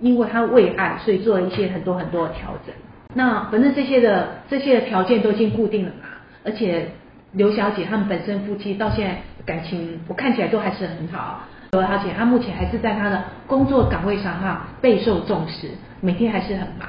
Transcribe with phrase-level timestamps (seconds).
[0.00, 2.74] 因为他为爱，所以做了一些很多很多的调整。
[3.14, 6.08] 那反正这些的这些的条件都已经固定了嘛，
[6.44, 6.88] 而且
[7.32, 11.40] 刘小姐他们本身夫妻到现在感情我看起来都还是很好。
[11.72, 15.70] 刘小姐她目前还是在她的工作岗位上哈备受重视，
[16.00, 16.88] 每天还是很忙。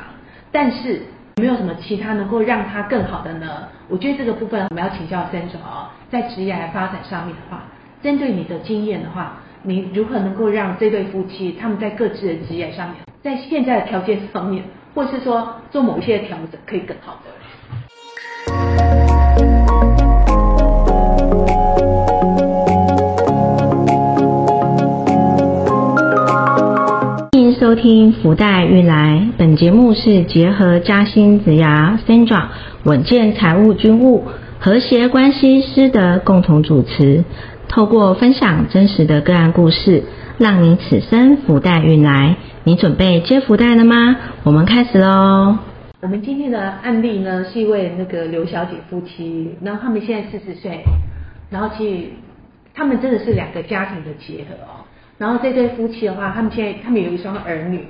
[0.52, 1.02] 但是
[1.38, 3.68] 有没有什么其他能够让她更好的呢？
[3.90, 7.64] 我觉得这个部分我们要请教三总哦，在职业发展上面的话，
[8.04, 9.38] 针对你的经验的话，
[9.68, 14.64] 你如何能够让这对夫妻他们在各自的职业上面，在现在的条件方面，
[14.96, 17.32] 或是说做某一些调整，可以更好的？
[27.34, 32.46] 欢迎收听福袋运来，本节目是结合嘉兴子牙 Sandra
[32.86, 34.24] 稳健财务军务
[34.60, 37.26] 和谐关系师的共同主持，
[37.68, 40.04] 透过分享真实的个案故事，
[40.38, 42.36] 让您此生福袋运来。
[42.64, 44.16] 你准备接福袋了吗？
[44.44, 45.58] 我们开始喽。
[46.02, 50.84] 我们今天的案例呢，是一位那个刘小姐夫妻，然后他们现在四十岁，
[51.50, 52.10] 然后其实
[52.74, 54.86] 他们真的是两个家庭的结合哦。
[55.18, 57.86] 然后这对夫妻的话，他们现在他们有一双儿女，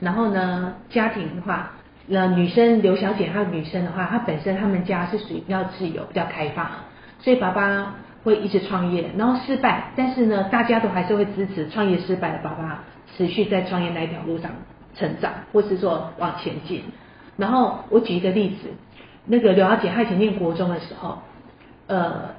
[0.00, 1.70] 然后呢，家庭的话，
[2.06, 6.66] 那女生刘小姐她女生的话，她本身他们家是属于比较自由、比较开放，
[7.20, 12.84] 所以爸爸会一直创业，然后失败，但是呢，大家都还是会支持创业失败的爸爸
[13.16, 14.50] 持续在创业那一条路上
[14.94, 16.82] 成长，或是说往前进。
[17.36, 18.68] 然后我举一个例子，
[19.26, 21.18] 那个刘小姐她以前念国中的时候，
[21.86, 22.36] 呃。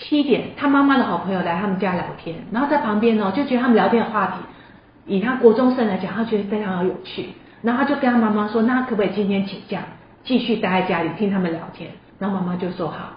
[0.00, 4.34] 七点，她妈妈的好朋友来他们家聊天，然后在旁边呢，就觉得他们聊天的话题，
[5.06, 7.30] 以她国中生来讲，她觉得非常有趣。
[7.62, 9.80] 然后她就跟她妈妈说：“那可不可以今天请假，
[10.22, 13.14] 继续待在家里听他们聊天？”然后妈妈就说：“好。”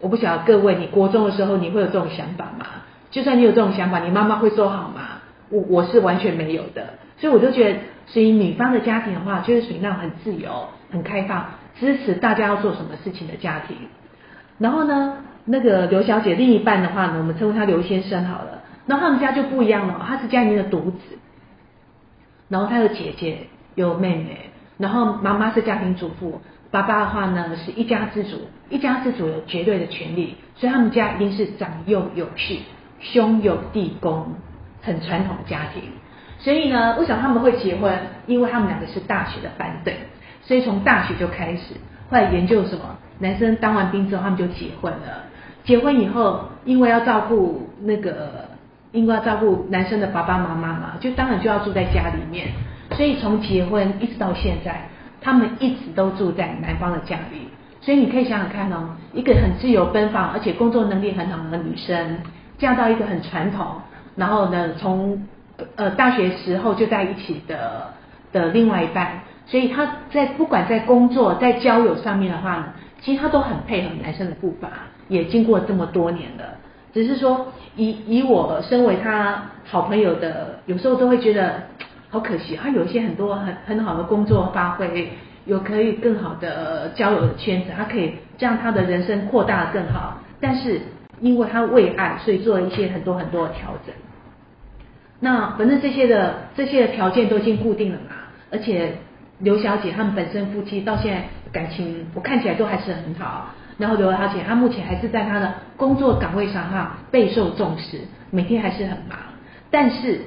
[0.00, 2.66] 我不晓得各位，你国中的时候你会有这种想法吗？
[3.10, 5.20] 就算你有这种想法，你妈妈会说好吗？
[5.48, 6.94] 我我是完全没有的。
[7.18, 11.46] 所以我就觉得，所以女方的家庭的话，就是属于那种很自由、很开放、
[11.78, 13.76] 支持大家要做什么事情的家庭。
[14.58, 15.18] 然后呢？
[15.48, 18.64] 那个刘小姐另一半的话呢，我们称呼他刘先生好了。
[18.84, 20.98] 然后他们家就不一样了，他是家里面的独子，
[22.48, 23.46] 然后他有姐姐
[23.76, 26.40] 有妹妹，然后妈妈是家庭主妇，
[26.76, 28.36] 爸爸的话呢是一家之主，
[28.68, 32.60] 一家之主有绝对的权利，所以他们家一定是长幼有序，
[33.00, 34.34] 兄友弟恭，
[34.82, 35.82] 很传统的家庭。
[36.38, 37.98] 所以呢，为什么他们会结婚？
[38.26, 39.96] 因为他们两个是大学的班对，
[40.42, 41.74] 所以从大学就开始，
[42.10, 42.98] 后来研究什么？
[43.18, 45.24] 男生当完兵之后，他们就结婚了。
[45.64, 48.50] 结婚以后，因为要照顾那个，
[48.92, 52.48] 因为要照顾男生的爸爸妈妈嘛，就当然就要住在家里面。
[52.92, 54.88] 所以从结婚一直到现在，
[55.20, 57.48] 他们一直都住在男方的家里。
[57.80, 62.18] 所以你可以想想看哦，一个很自由奔放，而且工作能力很好的女生，
[62.58, 63.64] 嫁到一个很传统，
[64.16, 65.24] 然后呢，从
[65.76, 67.92] 呃大学时候就在一起的
[68.32, 72.64] 的另外一半，所以她在不管在工作在交友上面的话呢，
[73.00, 74.68] 其实她都很配合男生的步伐。
[75.08, 76.42] 也经过这么多年了，
[76.92, 77.46] 只是说
[77.76, 81.62] 以以我身为她好朋友的，有时候都会觉得
[82.16, 82.56] 好可惜。
[82.56, 85.10] 他有一些很多很很好的工作发挥，
[85.44, 90.18] 有可以更好的交友的圈子，他可以让他的人生扩大的更好。
[90.40, 90.80] 但是
[91.20, 93.94] 因为他为爱，所以做了一些很多很多的调整。
[95.20, 98.16] 那反正这些的这些的条件都已经固定了嘛，
[98.50, 98.94] 而且
[99.40, 101.22] 刘小姐他们本身夫妻到现在
[101.52, 103.50] 感情，我看起来都还是很好。
[103.76, 108.00] 然后刘小姐，她目前还是在她的工作岗位上哈备受重视，
[108.30, 109.18] 每天还是很忙。
[109.70, 110.22] 但是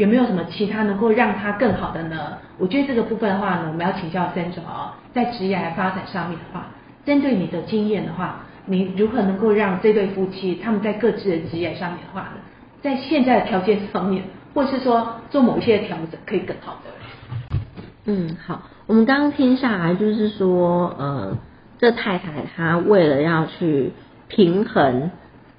[0.00, 2.38] 有没有什么其他能够让他更好的呢？
[2.56, 6.68] 我觉得这个部分的话呢，我们要请教三总哦，在职业发展上面的话，
[7.04, 12.40] 针对你的经验的话，你如何能够让这对夫妻他们在各自的职业上面的话呢，
[12.80, 14.24] 在现在的条件方面，
[14.54, 17.58] 或是说做某一些调整，可以更好的？
[18.06, 21.36] 嗯，好，我们刚刚听下来就是说，呃。
[21.82, 23.92] 这太太她为了要去
[24.28, 25.10] 平衡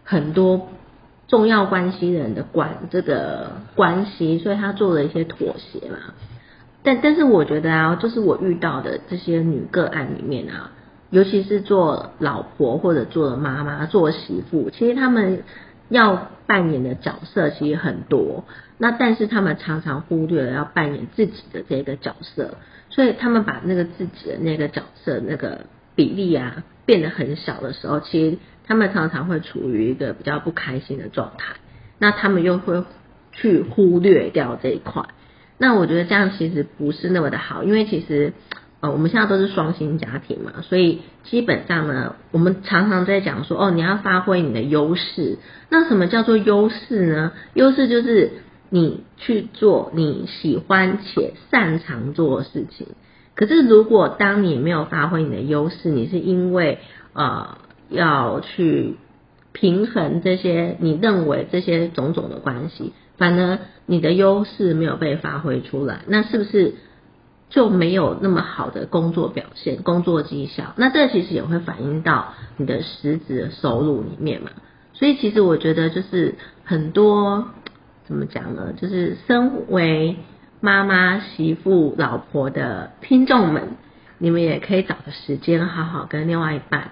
[0.03, 0.69] 很多
[1.31, 5.97] 重要关系人的关这个关系，所以她做了一些妥协嘛。
[6.83, 10.71] 但但是我觉得啊，就是我遇到的这些女个案里面啊，
[11.09, 15.43] 尤其是做老婆或者做妈妈、做媳妇，其实他们
[15.87, 18.43] 要扮演的角色其实很多。
[18.77, 22.55] 那但是他们常常忽略了要扮演自己的这个角色，
[22.89, 25.61] 所以他们把那个自己的那个角色那个。
[25.93, 28.37] 比例啊变得很小的时候，其实
[28.71, 31.55] 他们常常会处于一个比较不开心的状态。
[31.99, 32.85] 那他们又会
[33.33, 35.09] 去忽略掉这一块。
[35.57, 38.31] 那我觉得这样其实不是那么的好，因为其实
[38.79, 45.37] 呃我们现在都是双薪家庭嘛，所以基本上呢，我们常常在讲说哦，你要发挥你的优势。
[45.69, 47.33] 那什么叫做优势呢？
[47.53, 48.31] 优势就是
[48.69, 52.87] 你去做你喜欢且擅长做的事情。
[53.35, 56.79] 可是，如果当你没有发挥你的优势，你是因为
[57.11, 57.57] 呃
[57.91, 58.95] 要去
[59.51, 66.75] 平衡这些你认为这些种种的关系，反而你的优势没有被发挥出来，那是不是
[67.49, 70.73] 就没有那么好的工作表现、工作绩效？
[70.77, 74.49] 那这其实也会反映到你的实质收入里面嘛。
[74.93, 77.49] 所以，其实我觉得就是很多
[78.05, 78.73] 怎么讲呢？
[78.79, 80.17] 就是身为
[80.59, 83.77] 妈妈、媳妇、老婆的听众们，
[84.19, 86.91] 你们也可以找个时间，好好跟另外一半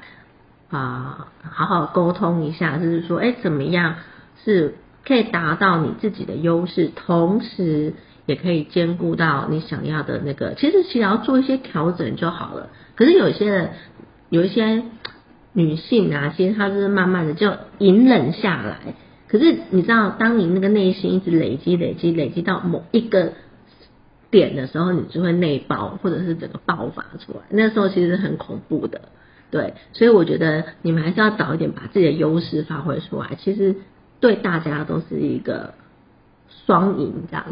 [0.70, 3.96] 啊，好好沟通一下，就是说，哎，怎么样
[4.44, 4.76] 是
[5.06, 7.94] 可以达到你自己的优势，同时
[8.26, 10.54] 也可以兼顾到你想要的那个。
[10.54, 12.70] 其实，只要做一些调整就好了。
[12.96, 13.70] 可是，有些人
[14.30, 14.84] 有一些
[15.54, 18.94] 女性啊，其实她是慢慢的就隐忍下来。
[19.28, 23.34] 可是，你知道，当你那个内心一直累积、累积、累积到某一个。
[24.32, 27.40] 点的时候，你就会内爆，或者是整个爆发出来。
[27.50, 29.02] 那时候其实很恐怖的，
[29.52, 29.74] 对。
[29.94, 33.36] 所以我觉得你们还是要早一点把自己的优势发挥出来。
[33.38, 33.76] 其实
[34.20, 35.74] 对大家都是一个
[36.66, 37.46] 双赢，这样。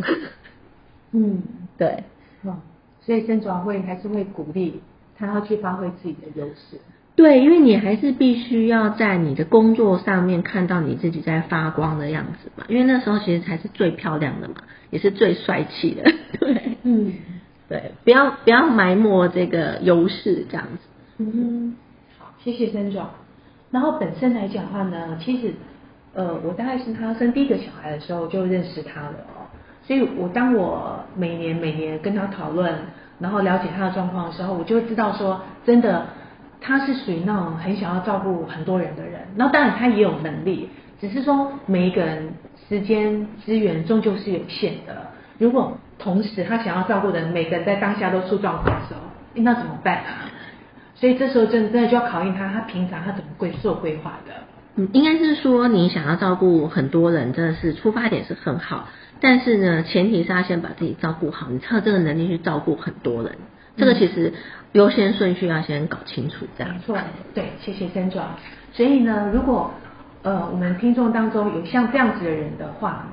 [1.12, 1.42] 嗯，
[1.78, 2.04] 对。
[2.44, 2.58] 哦，
[3.02, 4.82] 所以曾主会还是会鼓励
[5.18, 6.80] 他要去发挥自己的优势。
[7.16, 14.56] 对，因为你还是必须要在你的工作上面看到你自己在发光的样子嘛，因为那时候其实才是最漂亮的嘛，
[14.92, 16.04] 也是最帅气的。
[16.40, 17.14] 对，嗯，
[17.68, 20.80] 对，不要不要埋没这个优势这样子。
[21.18, 21.87] 嗯，好，
[22.54, 23.06] 谢谢曾总。
[23.72, 25.54] 然后本身来讲的话呢，其实
[26.14, 29.44] 呃，我大概是他生第一个小孩的时候就认识他了哦，
[29.84, 32.74] 所以我当我每年每年跟他讨论，
[33.20, 36.06] 然后了解他的状况的时候，我就会知道说，真的。
[36.60, 40.68] 他是属于那种很想要照顾很多人的人，那当然他也有能力，
[41.00, 42.34] 只是说每一个人
[42.68, 45.06] 时间资源终究是有限的。
[45.38, 49.02] 如果同时他想要照顾的人每个人在当下都出状况的时候，
[49.36, 50.26] 那怎么办啊？
[51.00, 54.34] 所以这时候真的真的就要考验他，他平常他怎么规做规划的？
[54.76, 58.88] 嗯，应该是说你想要照顾很多人，真的是出发点是很好，
[59.22, 63.34] 但是呢，前提是要先把自己照顾好，你才有这个能力去照顾很多人。
[63.76, 64.34] 这个其实
[64.72, 66.74] 优先顺序要先搞清楚，这样。
[66.74, 66.98] 没错，
[67.36, 68.24] 对，谢谢曾总。
[68.74, 69.72] 所以呢，如果
[70.24, 73.08] 呃我们听众当中有像这样子的人的话，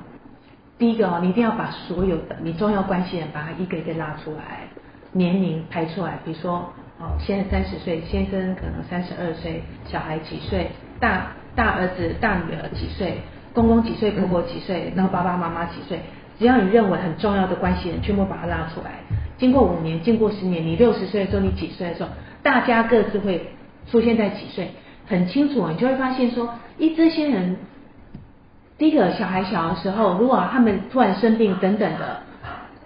[0.79, 4.67] 第一个哦，你一定要把所有的你重要关系人把他一个一个拉出来，
[5.11, 13.17] 年龄排出来，比如说哦，现在三十岁，先生可能三十二岁，小孩几岁，大大儿子大女儿几岁，
[13.53, 15.99] 公公几岁，婆婆几岁，然后爸爸妈妈几岁，
[16.39, 18.99] 只要你认为很重要的关系人，全部把它拉出来。
[19.37, 22.09] 经过五年，经过十年，你六十岁的时候，你几岁的时候，
[22.41, 23.49] 大家各自会
[23.91, 24.69] 出现在几岁，
[25.05, 27.57] 很清楚，你就会发现说，一，这些人，
[28.77, 32.21] 第一个小孩小的时候，如果他们突然生病等等的，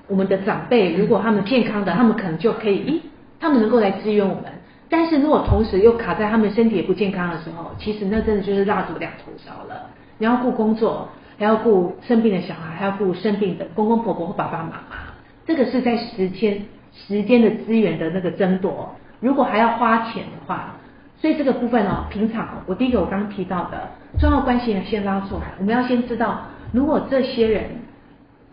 [0.07, 2.99] 我们的长辈如果他们健康的，他们可能就可以，咦，
[3.39, 4.45] 他们能够来支援我们。
[4.89, 9.89] 但是如果同时又卡在他们身体也不健康的时候，其实那真的就是蜡烛两头烧了。
[10.17, 11.07] 你要顾工作，
[11.37, 14.97] 还要顾生病的小孩，还要顾生病的公公婆婆或爸爸妈妈。
[15.45, 20.75] 这个是在时间时间的资源的那个争夺，如果还要花钱的话，
[21.21, 23.89] 所以这个部分哦，平常我第一个我刚刚提到的
[24.19, 26.41] 重要关系呢，先拉出来，我们要先知道，
[26.71, 27.63] 如果这些人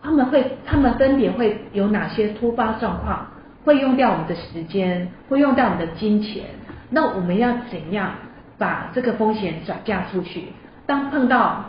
[0.01, 3.27] 他们会他们分别会有哪些突发状况，
[3.67, 6.45] 会用掉我们的时间，会用掉我们的金钱，
[6.89, 8.13] 那我们要怎样
[8.57, 10.45] 把这个风险转嫁出去？
[10.85, 11.65] 当碰到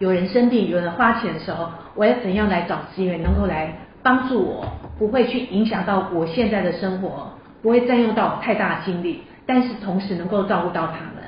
[0.00, 3.72] 有人生病、有人花钱的时候，我要怎样来找资源，能够来？
[4.02, 4.66] 帮助我
[4.98, 7.30] 不会去影响到我现在的生活，
[7.62, 11.22] 不会占用到太大精力，但是同时能够照顾到他们，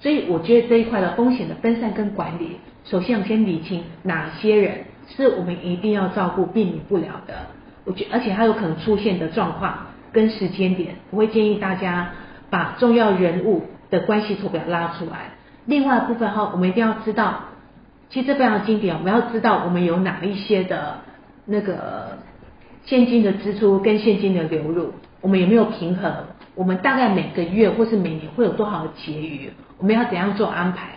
[0.00, 7.34] 所以我觉得这一块的风险的分散跟管理，首先要先理清哪些人是我们一定要照顾、避免不了的。
[8.10, 12.10] 而且还有可能出现的状况跟时间点，我会建议大家
[12.50, 15.32] 把重要人物的关系图表拉出来。
[15.66, 17.40] 另外部分哈，我们一定要知道，
[18.08, 20.98] 其实这非常经典，我们要知道我们有哪一些的。
[21.46, 22.18] 那个
[22.84, 26.12] 现金的支出跟现金的流入，我们有没有平衡？
[26.54, 29.50] 我们大概每个月或是每年会有多少的结余？
[29.78, 30.90] 我们要怎样做安排？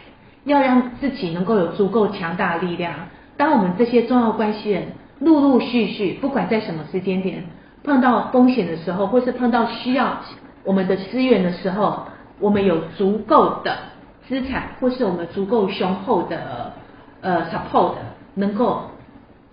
[0.44, 2.94] 要让自己能够有足够强大的力量。
[3.36, 4.90] 当我们这些重要关系人
[5.20, 7.44] 陆陆续续，不管在什么时间点
[7.84, 10.22] 碰到风险的时候，或是碰到需要
[10.64, 12.04] 我们的资源的时候，
[12.40, 13.78] 我们有足够的
[14.28, 16.74] 资产，或是我们足够雄厚的
[17.22, 17.94] 呃 support，
[18.36, 18.90] 能够。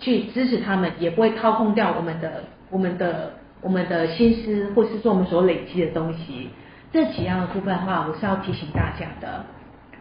[0.02, 6.48] 去支持他们，也不会掏空掉我们的、我们的、我们的心思，或是说我们所累积的东西。
[6.90, 9.44] 这几样的部分的话，我是要提醒大家的。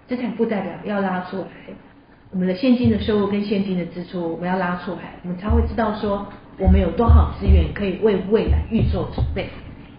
[0.08, 1.46] 资产负债表要拉出来，
[2.32, 6.28] 我们的现金的收入跟现金的支出，我们要拉出来，我们才会知道说
[6.60, 9.50] 我们有多少资源可以为未来预做准备。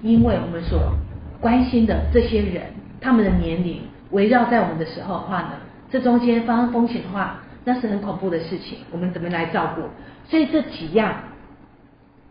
[0.01, 0.95] 因为我们所
[1.41, 2.63] 关心的这些人，
[3.01, 3.81] 他们的年龄
[4.13, 5.53] 围绕在我们的时候的话呢，
[5.91, 8.79] 这中间发生风险的话，那是很恐怖的事情。
[8.93, 9.83] 我们怎么来照顾？
[10.31, 11.17] 所以这几样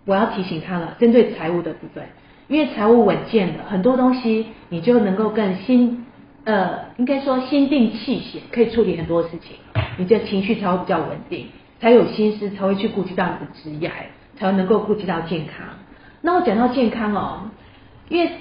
[0.05, 2.05] 我要提醒他了，针对财务的部分，
[2.47, 6.05] 因为财务稳健的很多东西，你就能够更心
[6.45, 9.57] 呃，应该说心定气闲，可以处理很多事情，
[9.99, 11.45] 你的情绪才会比较稳定，
[11.79, 13.91] 才有心思才会去顾及到你的职业，
[14.37, 15.67] 才能够顾及到健康。
[16.21, 17.51] 那我讲到健康哦，
[18.07, 18.31] 因为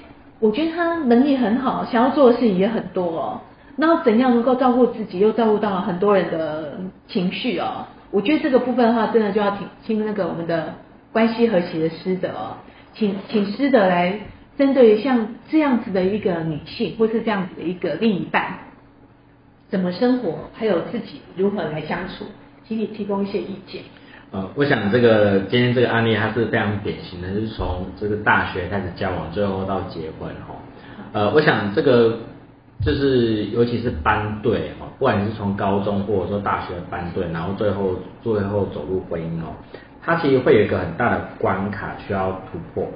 [0.41, 3.41] 我觉得他能力很好，想要做的事情也很多哦。
[3.77, 7.87] 那怎样能够照顾自己，又照顾到很多人的情绪哦？
[8.11, 10.75] 我觉得这个部分的话，真的就要听听那个我们的
[11.13, 12.57] 关系和谐的师德哦，
[12.95, 14.21] 请请师德来
[14.57, 18.59] 针对像这样子的一个女性，或是这样子的一个另一半，
[19.69, 22.25] 怎么生活，还有自己如何来相处，
[22.67, 23.83] 请你提供一些意见。
[24.31, 30.55] 呃，我想这个今天这个案例它是非常典型的，就是从这个大学开始交往，最后到结婚哈。
[31.13, 32.19] 呃，我想这个
[32.85, 39.53] 就是尤其是班队哈，不管你是从高中或者说大学班队，然后最后最后走入婚姻哦，
[40.03, 42.87] 它其实会有一个很大的关卡需要突破。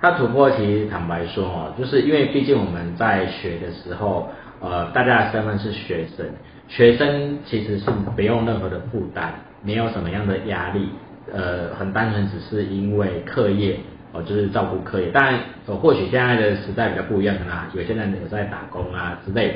[0.00, 4.28] 它突破其实坦白说哦，就是因为毕竟我们在学的时候，
[4.64, 6.26] 呃，大家的身份是学生，
[6.68, 9.34] 学生其实是不用任何的负担。
[9.62, 10.88] 没有什么样的压力，
[11.32, 13.78] 呃，很单纯只是因为课业，
[14.12, 15.08] 哦，就是照顾课业。
[15.10, 19.54] 当然，或许现在的时代比较不一样，可能有些人有在打工啊之类的，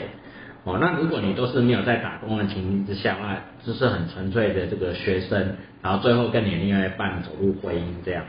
[0.65, 8.25] 哦，那如果你都是没有在打工的情形之下，那就是很纯粹的这个学生，然后最后跟你另外一半走入婚姻这样。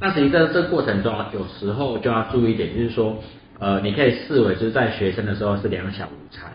[0.00, 3.16] 那实际在这过程中，有时候就要注意一点，就是说，
[3.62, 6.48] 呃，你可以视为就是在学生的时候是两小无猜。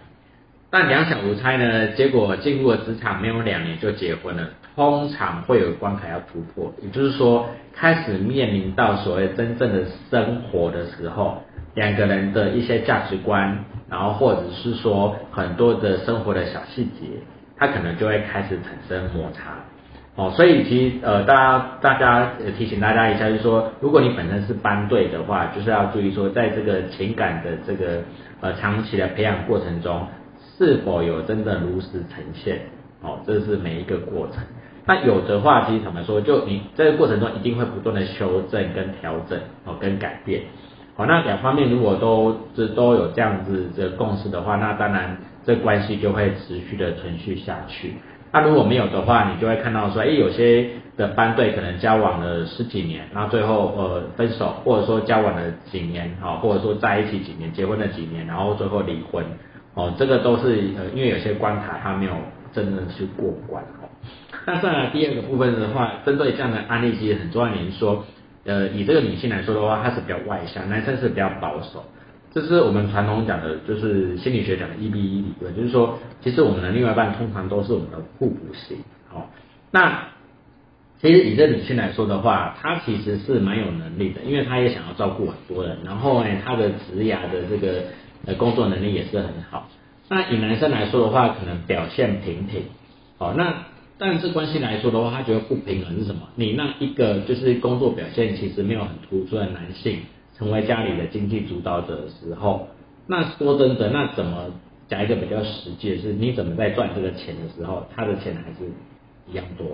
[0.70, 1.88] 但两小无猜呢？
[1.96, 11.42] 结果进入了职场没有两年就结婚了，通常会有关卡要突破，也就是说开始面临到所谓真正的生活的时候，
[11.76, 17.08] 两个人的一些价值观，然后或者是说很多的生活的小细节，
[17.56, 19.56] 他可能就会开始产生摩擦。
[20.18, 28.02] 哦，所以其实呃，大家大家提醒大家一下，就是说，如果你本身是班队的话，就是要注意说，在这个情感的这个
[28.42, 30.06] 呃长期的培养过程中。
[30.60, 32.62] 是否有真的如实呈现？
[33.04, 34.44] 哦，这是每一个过程。
[34.88, 40.42] 那有的话，其实坦白说，就你这个过程中一定会不断的修正跟调整，哦，跟改变。
[40.96, 47.94] 好，那两方面如果都这都有这样子的共识的话，那当然这关系就会持续的存续下去。
[48.38, 55.42] 那如果没有的话，你就会看到说，哎，有些的班队可能交往了十几年，然后最后呃分手，或者说交往了
[55.72, 59.26] 几年，哈，或者说在一起几年，结婚了几年，然后最后离婚。
[59.74, 62.12] 哦，这个都是呃，因为有些关卡他没有
[62.54, 63.90] 真正去过关哦。
[64.46, 67.52] 那再来第二个部分的话，针对这样的案例，其实很重要。
[67.56, 68.06] 你是说，
[68.46, 71.84] 呃，以这个女性来说的话，她是比较外向，男生是比较保守。
[72.40, 78.78] 这是我们传统讲的，就是心理学讲的一比一理论，就是说，其实我们的另外一半通常都是我们的互补型。
[79.12, 79.26] 哦，
[79.72, 80.10] 那
[81.02, 87.84] 其实以这女性来说的话，她其实是蛮有能力的，因为她也想要照顾很多人，然后呢，她的职涯的这个。
[88.26, 89.70] 呃，工作能力也是很好。
[90.10, 92.64] 那以男生来说的话，可能表现平平。
[93.20, 93.66] 哦，那
[94.00, 96.24] 但是关系来说的话，他觉得不平衡是什么？
[96.36, 100.00] 你让一个就是工作表现其实没有很突出的男性，
[100.38, 102.68] 成为家里的经济主导者的时候，
[103.08, 104.52] 那说真的，那怎么
[104.88, 108.72] 讲一个比较实际的是，你怎么在赚这个钱的时候，他的钱还是
[109.30, 109.66] 一样多？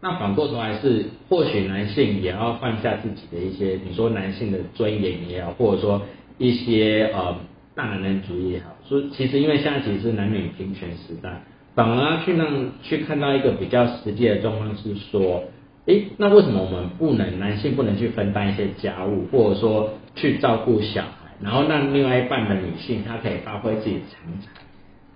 [0.00, 6.02] 那反过头来是，或许男性也要放下自己的一些，你说男性的尊严也好，或者说。
[6.38, 7.36] 一些呃
[7.74, 11.42] 大男人主义也好，说其实因为现在其实是男女平权时代，
[11.76, 15.44] 反而去让去看到一个比较实际的状况是说，
[15.86, 21.08] 诶，那为什么我们不能男性不能去分担一些家务，或者说去照顾小孩，
[21.40, 24.48] 然后让另外一半的女性她可以发挥自己的长才，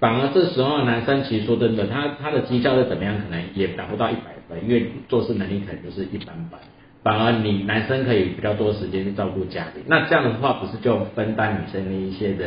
[0.00, 6.60] 反而这时候男生其实说真的，他他的绩效是怎么样，可能也达不到一百分，因为做事能力可能就是一般般。
[7.04, 12.46] 反而你男生可以比较多时间去照顾家庭，那这样的话不是就分担女生的一些的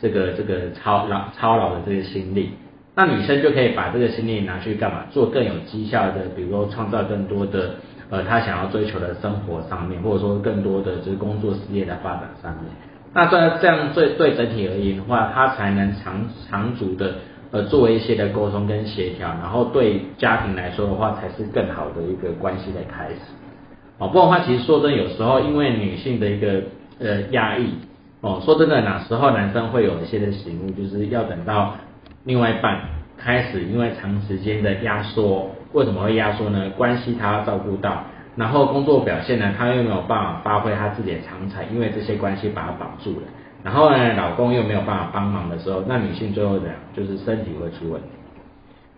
[0.00, 2.50] 这个这个操劳操劳的这个心力？
[2.94, 5.04] 那女生就可以把这个心力拿去干嘛？
[5.10, 7.76] 做更有绩效的，比如说创造更多的
[8.10, 12.64] 呃她想要追求的生活上面，或者说更多的就是工作事业的发展上面。
[13.12, 17.14] 那在这样对对整体而言的话，她才能长长足的
[17.52, 23.20] 呃做一些的沟通跟协调，然后对家庭来说的话，才是更好的一个关系的开始。
[23.98, 26.62] 哦，不然的话，其实说真的，有时候因为女性的一个
[26.98, 27.74] 呃压抑，
[28.20, 31.74] 哦，说真的，哪时候男生会有一些的醒悟，就是要等到
[32.24, 32.80] 另外一半
[33.16, 36.70] 开始因为长时间的压缩，为什么会压缩呢？
[36.76, 38.04] 关系他照顾到，
[38.36, 43.26] 然后工作表现呢，他又没有办法发挥他自己的长才，因为这些关系把他绑住了。
[43.62, 46.76] 然后呢，老公又没有办法帮忙的时候，那女性最后怎样？
[46.94, 48.08] 就是身体会出问题。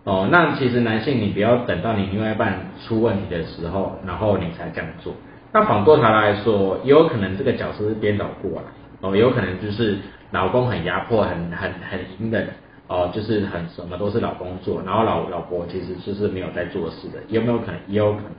[0.05, 5.13] 哦，那其实男性你不要等到你另外一半出问题的时候，然后你才这样做。
[5.51, 8.63] 那反过头来说，也有可能这个角色是颠倒过来。
[9.01, 9.97] 哦，有可能就是
[10.31, 12.47] 老公很压迫，很很很隐忍，
[12.93, 17.75] 哦，就是很什么都是老公做，然后老老婆其实就是没有在做事的，有没有可能？
[17.87, 18.37] 也有可能。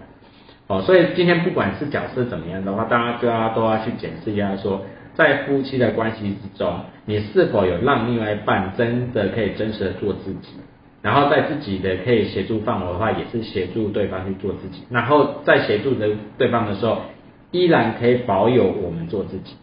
[0.68, 4.82] 哦，所以今天不管是角色怎么样的话，大家就要都要去检视一下，说
[5.14, 6.72] 在夫妻的关系之中，
[7.04, 10.50] 你是否有让另外一半真的可以真实的做自己，
[11.02, 16.08] 然后在自己的可以协助范围的话，也是协助对方去做自己，然后在协助的
[16.38, 16.98] 对方的时候，
[17.50, 19.56] 依然可以保有我们做自己。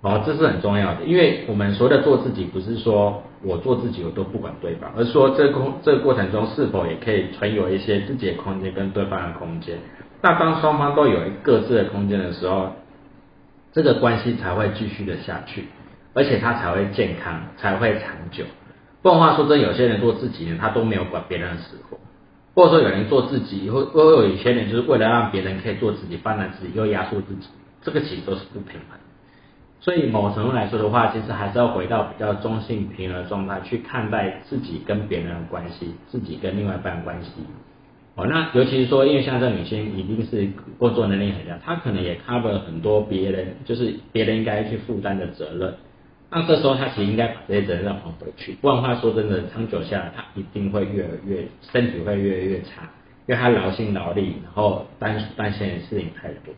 [0.00, 9.78] 哦，这是很重要的，因为我们所谓的做自己，不是说我做自己我都不管对方，而是说这过这个过程中是否也可以存有一些自己的空间跟对方的空间。
[10.22, 12.72] 那当双方都有各自的空间的时候，
[13.72, 15.64] 这个关系才会继续的下去，
[16.14, 18.44] 而且它才会健康，才会长久。
[19.02, 21.98] 不然话说真，有些人做自己呢，他都没有管别人的死活，
[22.54, 27.48] 或者说有人做自己，或或有一些人就是为了让别人可以做自己，放大自己又压缩自己，
[27.82, 28.98] 这个其实都是不平衡。
[29.80, 37.30] 所以某程度来说的话，其实还是要回到比较中性平衡的状态去看待自己跟别人的关系，自己跟另外一半关系。
[38.16, 45.72] 哦，那尤其是说，因为像这女性一定是工作能力很强，她可能也 cover 很多别人，就是别人应该去负担的责任。
[46.28, 52.82] 那这时候她其实应该把这些责任还回去，不然话说真的，长久下来，她一定会越来越身体会越来越差，
[53.26, 56.52] 因为她劳心劳力，然后担担心的事情太多。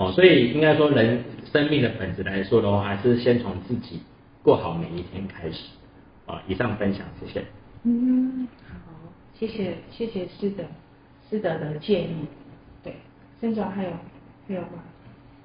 [0.00, 4.00] 哦，所以应该说，人生命的本质来说的话，还是先从自己
[4.42, 5.66] 过好每一天开始。
[6.24, 7.44] 啊，以上分享，谢谢。
[7.82, 8.78] 嗯，好，
[9.38, 10.64] 谢谢谢谢师德
[11.28, 12.26] 师德的建议。
[12.82, 12.94] 对，
[13.40, 13.90] 孙总还有
[14.48, 14.82] 还有吗？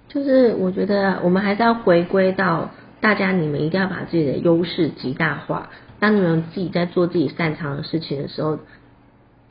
[0.08, 5.70] 就是我觉得我们还是要回归到大家，你们一定要把自己的优势极大化。
[6.00, 8.58] 当你们自己在做自己擅长的事情的时候，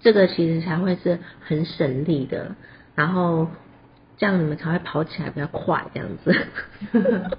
[0.00, 2.56] 这个其实才会是很省力的。
[2.94, 3.48] 然后。
[4.16, 6.34] 这样你们才会跑起来比较快，这样子。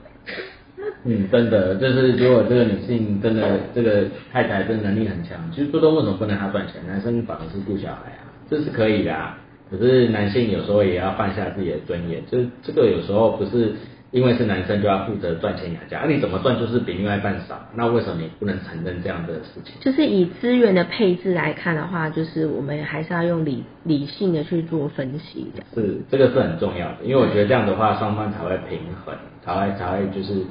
[1.03, 6.85] 嗯，真的，就是如果这个女性真的这个太太真能力很强，其实做多为什么不能她赚钱？
[6.87, 9.37] 男生反而是顾小孩啊，这是可以的啊。
[9.71, 13.73] 可是男性有时候也要放下自己的尊严，就是这个有时候不是。
[14.11, 19.73] 因为是男生就要负责赚钱养家，而你怎么赚就是比另外一半少，那为什么你不能承认这样的事情？
[19.81, 25.63] 就是以资源的配置来看的话，就是我们还是要用理理性的去做分析的。
[25.73, 29.13] 是，这个是很重要的，因为我觉得这样的话，双方才会平衡，
[29.43, 30.45] 才会才会就是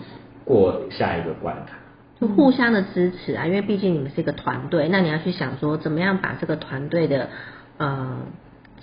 [0.44, 1.78] 过下一个关卡。
[2.20, 7.30] 就互相的支持啊，因为毕竟你们是一个团队，那你要去想说，怎么样把这个团队的
[7.78, 8.18] 呃。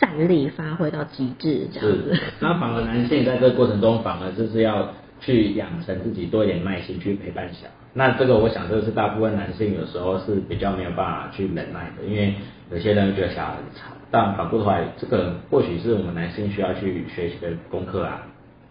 [0.02, 2.18] 战力发挥到极致，这样子。
[2.40, 4.90] 那反而男性在这个过程中，反而就是要
[5.22, 7.74] 去养成自己多一点耐心去陪伴小孩。
[7.94, 12.34] 那这个我想，这是大部分男性有时候是比较没有办法去忍耐的，因为
[12.72, 13.92] 有些人觉得小孩很吵。
[14.10, 18.26] 但反过头来，这个或许是我们男性需要去学习的功课啊。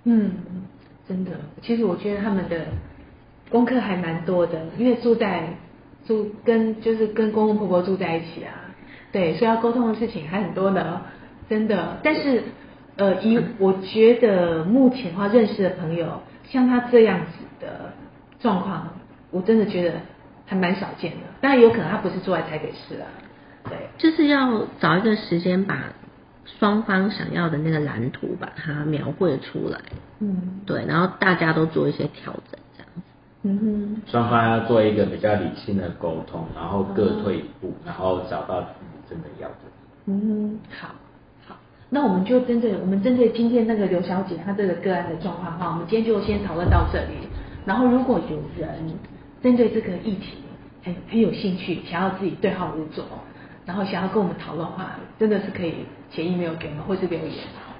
[0.04, 0.32] 嗯，
[1.08, 1.30] 真的，
[1.62, 2.56] 其实我觉得他们的
[3.50, 5.48] 功课还蛮多的，因为住在
[6.06, 8.52] 住跟就是跟公公婆婆住在一起啊，
[9.12, 11.02] 对，所以要沟通的事情还很多呢。
[11.50, 12.44] 真的，但是，
[12.96, 17.92] 呃，以我觉得目前的话认识的朋友，像他这样子的
[18.38, 18.94] 状况，
[19.32, 19.96] 我真的觉得
[20.46, 21.18] 还蛮少见的。
[21.40, 23.10] 当然，有可能他不是住在台北市啊，
[23.68, 25.86] 对，就是要找一个时间把
[26.44, 29.80] 双方想要的那个蓝图把它描绘出来，
[30.20, 33.02] 嗯，对，然后大家都做一些调整，这样子，
[33.42, 39.56] 嗯哼，双方要做一个比较理性的沟通，然后各退一步，然后找到自己真的要的，
[40.06, 40.94] 嗯哼，好。
[41.90, 47.28] 那我们就针对我们针对今天那个刘小姐她这个个案的状况哈，我们今天就先讨论到这里。
[47.66, 48.70] 然后如果有人
[49.42, 50.38] 针对这个议题
[50.82, 53.04] 很很有兴趣，想要自己对号入座，
[53.66, 55.74] 然后想要跟我们讨论的话，真的是可以
[56.10, 57.32] 写 email 给我们或是留言。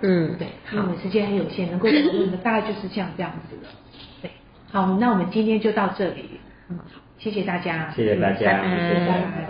[0.03, 3.69] 嗯，对，因为我们时间很有限，能够讨论的大概就是像这样子了。
[4.23, 4.31] 对，
[4.73, 6.41] 好，那我们今天就到这里。
[6.69, 9.47] 嗯，好，谢谢大家，谢谢大家，谢谢大家。